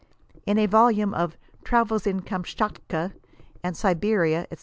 [0.47, 3.13] In a 92 volame of *' Travels in Kamschatka
[3.63, 4.57] and Siberia, &c.